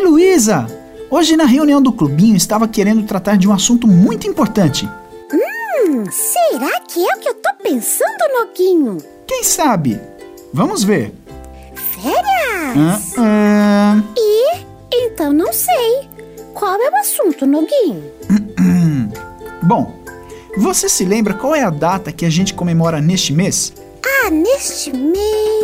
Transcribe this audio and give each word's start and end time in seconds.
Beleza! 0.00 0.66
Hoje 1.10 1.38
na 1.38 1.46
reunião 1.46 1.80
do 1.80 1.90
clubinho 1.90 2.36
estava 2.36 2.68
querendo 2.68 3.02
tratar 3.04 3.38
de 3.38 3.48
um 3.48 3.52
assunto 3.52 3.88
muito 3.88 4.26
importante. 4.26 4.86
Hum, 5.32 6.04
será 6.10 6.80
que 6.80 7.00
é 7.00 7.14
o 7.14 7.18
que 7.18 7.28
eu 7.30 7.34
tô 7.36 7.48
pensando, 7.62 8.28
Noguinho? 8.38 8.98
Quem 9.26 9.42
sabe? 9.42 9.98
Vamos 10.52 10.84
ver. 10.84 11.14
Férias? 11.74 13.14
Ah, 13.16 13.96
ah, 13.96 14.02
E? 14.18 14.58
Então 14.92 15.32
não 15.32 15.50
sei. 15.50 16.10
Qual 16.52 16.78
é 16.78 16.90
o 16.90 16.96
assunto, 16.96 17.46
Noguinho? 17.46 18.04
Bom, 19.64 19.94
você 20.58 20.90
se 20.90 21.06
lembra 21.06 21.32
qual 21.32 21.54
é 21.54 21.62
a 21.62 21.70
data 21.70 22.12
que 22.12 22.26
a 22.26 22.30
gente 22.30 22.52
comemora 22.52 23.00
neste 23.00 23.32
mês? 23.32 23.72
Ah, 24.04 24.30
neste 24.30 24.92
mês. 24.92 25.55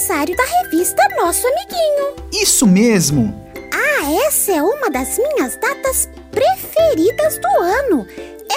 Aniversário 0.00 0.34
da 0.34 0.44
revista 0.44 1.02
Nosso 1.16 1.46
Amiguinho. 1.46 2.14
Isso 2.32 2.66
mesmo! 2.66 3.34
Ah, 3.70 4.10
essa 4.26 4.52
é 4.52 4.62
uma 4.62 4.90
das 4.90 5.18
minhas 5.18 5.56
datas 5.56 6.08
preferidas 6.30 7.38
do 7.38 7.62
ano. 7.62 8.06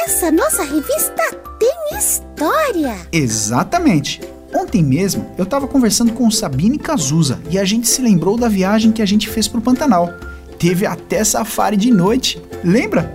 Essa 0.05 0.31
nossa 0.31 0.63
revista 0.63 1.21
tem 1.59 1.97
história. 1.97 2.95
Exatamente! 3.11 4.21
Ontem 4.53 4.81
mesmo 4.81 5.33
eu 5.37 5.45
tava 5.45 5.67
conversando 5.67 6.13
com 6.13 6.27
o 6.27 6.31
Sabine 6.31 6.77
Cazuza 6.77 7.41
e 7.49 7.59
a 7.59 7.65
gente 7.65 7.89
se 7.89 8.01
lembrou 8.01 8.37
da 8.37 8.47
viagem 8.47 8.93
que 8.93 9.01
a 9.01 9.05
gente 9.05 9.29
fez 9.29 9.45
pro 9.45 9.61
Pantanal. 9.61 10.09
Teve 10.57 10.85
até 10.85 11.25
safari 11.25 11.75
de 11.75 11.91
noite, 11.91 12.41
lembra? 12.63 13.13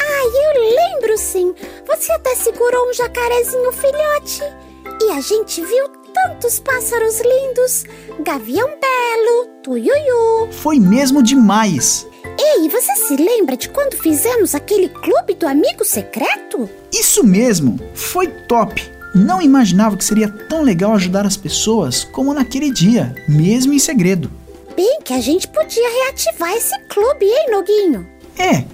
Ai, 0.00 0.26
eu 0.26 0.62
lembro 0.62 1.18
sim. 1.18 1.54
Você 1.86 2.10
até 2.12 2.34
segurou 2.36 2.88
um 2.88 2.94
jacarezinho 2.94 3.70
filhote. 3.72 4.42
E 5.02 5.10
a 5.10 5.20
gente 5.20 5.62
viu 5.62 5.95
tantos 6.16 6.58
pássaros 6.58 7.20
lindos. 7.20 7.84
Gavião 8.20 8.66
belo, 8.66 9.48
tuiuiu. 9.62 10.50
Foi 10.50 10.80
mesmo 10.80 11.22
demais! 11.22 12.06
Ei, 12.38 12.68
você 12.68 12.96
se 12.96 13.16
lembra 13.16 13.56
de 13.56 13.68
quando 13.68 13.96
fizemos 13.96 14.54
aquele 14.54 14.88
clube 14.88 15.34
do 15.34 15.46
amigo 15.46 15.84
secreto? 15.84 16.68
Isso 16.90 17.22
mesmo! 17.22 17.78
Foi 17.94 18.28
top! 18.28 18.82
Não 19.14 19.42
imaginava 19.42 19.96
que 19.96 20.04
seria 20.04 20.28
tão 20.28 20.62
legal 20.62 20.94
ajudar 20.94 21.26
as 21.26 21.36
pessoas 21.36 22.04
como 22.04 22.32
naquele 22.32 22.70
dia, 22.70 23.14
mesmo 23.28 23.72
em 23.72 23.78
segredo. 23.78 24.30
Bem 24.74 25.00
que 25.02 25.12
a 25.12 25.20
gente 25.20 25.48
podia 25.48 25.88
reativar 25.88 26.52
esse 26.52 26.78
clube, 26.88 27.24
hein, 27.26 27.50
Noguinho? 27.50 28.06
É, 28.38 28.64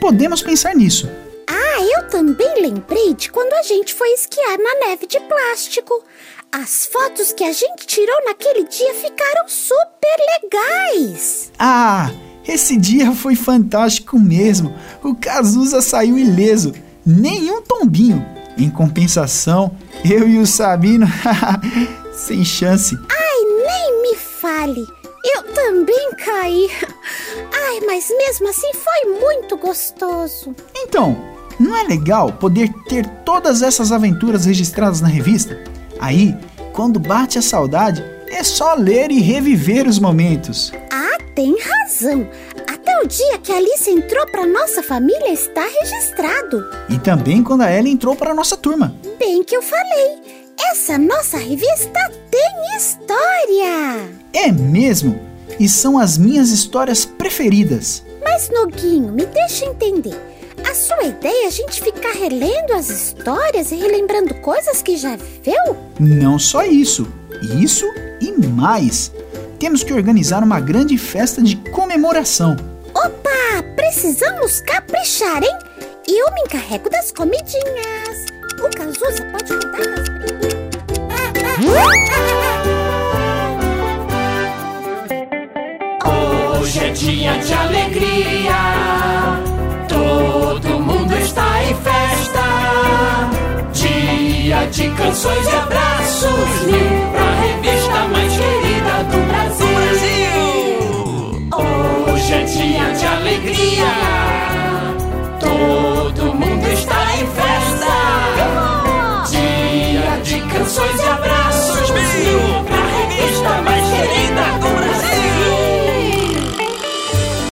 podemos 0.00 0.42
pensar 0.42 0.74
nisso. 0.74 1.08
Ah, 1.48 1.80
eu 1.80 2.08
também 2.08 2.62
lembrei 2.62 3.14
de 3.14 3.30
quando 3.30 3.52
a 3.54 3.62
gente 3.62 3.94
foi 3.94 4.08
esquiar 4.10 4.58
na 4.58 4.86
neve 4.86 5.06
de 5.06 5.20
plástico. 5.20 6.04
As 6.50 6.86
fotos 6.86 7.32
que 7.32 7.44
a 7.44 7.52
gente 7.52 7.86
tirou 7.86 8.24
naquele 8.24 8.64
dia 8.64 8.94
ficaram 8.94 9.48
super 9.48 10.16
legais. 10.42 11.52
Ah, 11.58 12.10
esse 12.46 12.76
dia 12.76 13.12
foi 13.12 13.34
fantástico 13.36 14.18
mesmo. 14.18 14.74
O 15.02 15.14
Cazuza 15.14 15.82
saiu 15.82 16.16
ileso, 16.16 16.72
nenhum 17.04 17.62
tombinho. 17.62 18.24
Em 18.56 18.70
compensação, 18.70 19.76
eu 20.02 20.26
e 20.26 20.38
o 20.38 20.46
Sabino, 20.46 21.06
sem 22.14 22.42
chance. 22.42 22.96
Ai, 23.10 23.38
nem 23.66 24.02
me 24.02 24.16
fale. 24.16 24.86
Eu 25.34 25.42
também 25.52 26.10
caí. 26.24 26.70
Ai, 27.52 27.80
mas 27.86 28.08
mesmo 28.08 28.48
assim 28.48 28.70
foi 28.72 29.20
muito 29.20 29.56
gostoso. 29.58 30.54
Então, 30.74 31.35
não 31.58 31.76
é 31.76 31.82
legal 31.84 32.32
poder 32.32 32.72
ter 32.88 33.06
todas 33.24 33.62
essas 33.62 33.92
aventuras 33.92 34.44
registradas 34.44 35.00
na 35.00 35.08
revista? 35.08 35.58
Aí, 35.98 36.36
quando 36.72 37.00
bate 37.00 37.38
a 37.38 37.42
saudade, 37.42 38.04
é 38.28 38.42
só 38.42 38.74
ler 38.74 39.10
e 39.10 39.20
reviver 39.20 39.88
os 39.88 39.98
momentos. 39.98 40.72
Ah, 40.90 41.18
tem 41.34 41.56
razão. 41.58 42.28
Até 42.66 43.00
o 43.02 43.06
dia 43.06 43.38
que 43.38 43.52
a 43.52 43.56
Alice 43.56 43.88
entrou 43.88 44.26
pra 44.26 44.46
nossa 44.46 44.82
família 44.82 45.32
está 45.32 45.64
registrado. 45.80 46.64
E 46.88 46.98
também 46.98 47.42
quando 47.42 47.62
a 47.62 47.72
Ellen 47.72 47.94
entrou 47.94 48.14
para 48.14 48.34
nossa 48.34 48.56
turma. 48.56 48.94
Bem 49.18 49.42
que 49.42 49.56
eu 49.56 49.62
falei. 49.62 50.44
Essa 50.70 50.98
nossa 50.98 51.36
revista 51.36 51.98
tem 52.30 52.76
história. 52.76 54.10
É 54.32 54.50
mesmo? 54.52 55.20
E 55.58 55.68
são 55.68 55.98
as 55.98 56.18
minhas 56.18 56.50
histórias 56.50 57.04
preferidas. 57.04 58.02
Mas, 58.22 58.50
Noguinho, 58.50 59.12
me 59.12 59.24
deixa 59.24 59.64
entender. 59.64 60.18
A 60.68 60.74
sua 60.74 61.04
ideia 61.04 61.44
é 61.44 61.46
a 61.46 61.50
gente 61.50 61.80
ficar 61.80 62.12
relendo 62.12 62.72
as 62.72 62.90
histórias 62.90 63.70
e 63.70 63.76
relembrando 63.76 64.34
coisas 64.36 64.82
que 64.82 64.96
já 64.96 65.16
viveu? 65.16 65.76
Não 65.98 66.40
só 66.40 66.64
isso, 66.64 67.06
isso 67.60 67.86
e 68.20 68.32
mais. 68.32 69.12
Temos 69.60 69.84
que 69.84 69.92
organizar 69.92 70.42
uma 70.42 70.58
grande 70.58 70.98
festa 70.98 71.40
de 71.40 71.56
comemoração. 71.70 72.56
Opa, 72.92 73.62
precisamos 73.76 74.60
caprichar, 74.62 75.42
hein? 75.42 75.56
E 76.08 76.20
eu 76.20 76.34
me 76.34 76.40
encarrego 76.40 76.90
das 76.90 77.12
comidinhas. 77.12 78.26
O 78.58 78.68
Cazuza 78.76 79.24
pode 79.30 79.52
cuidar 79.52 79.86
das 79.94 80.16
Hoje 86.58 86.80
é 86.80 86.90
dia 86.90 87.38
de 87.38 87.54
alegria, 87.54 88.75
canções 94.94 95.46
e 95.46 95.56
abraços, 95.56 96.66
mil 96.66 96.95